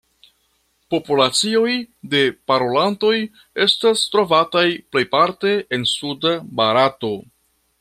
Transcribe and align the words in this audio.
Populacioj 0.93 1.73
de 2.13 2.21
parolantoj 2.53 3.13
estas 3.67 4.03
trovataj 4.15 4.65
plejparte 4.97 5.55
en 5.79 5.87
suda 5.95 6.35
Barato. 6.63 7.15